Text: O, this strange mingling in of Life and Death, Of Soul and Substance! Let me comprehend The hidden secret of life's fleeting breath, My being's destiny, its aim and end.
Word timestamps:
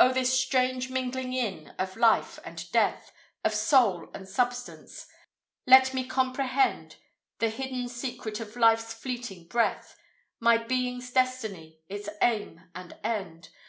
O, 0.00 0.12
this 0.12 0.36
strange 0.36 0.90
mingling 0.90 1.32
in 1.32 1.76
of 1.78 1.94
Life 1.96 2.40
and 2.44 2.68
Death, 2.72 3.12
Of 3.44 3.54
Soul 3.54 4.10
and 4.12 4.28
Substance! 4.28 5.06
Let 5.64 5.94
me 5.94 6.04
comprehend 6.04 6.96
The 7.38 7.50
hidden 7.50 7.86
secret 7.88 8.40
of 8.40 8.56
life's 8.56 8.92
fleeting 8.92 9.46
breath, 9.46 9.96
My 10.40 10.58
being's 10.58 11.12
destiny, 11.12 11.78
its 11.88 12.08
aim 12.20 12.62
and 12.74 12.98
end. 13.04 13.50